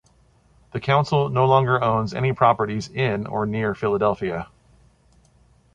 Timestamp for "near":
3.45-3.75